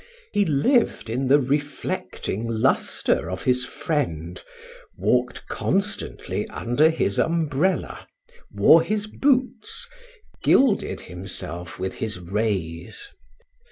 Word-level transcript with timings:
He 0.31 0.45
lived 0.45 1.11
in 1.11 1.27
the 1.27 1.39
reflecting 1.39 2.47
lustre 2.47 3.29
of 3.29 3.43
his 3.43 3.63
friend, 3.65 4.41
walked 4.97 5.47
constantly 5.47 6.47
under 6.49 6.89
his 6.89 7.19
umbrella, 7.19 8.07
wore 8.51 8.81
his 8.81 9.05
boots, 9.05 9.85
gilded 10.41 11.01
himself 11.01 11.77
with 11.77 11.93
his 11.93 12.17
rays. 12.19 13.09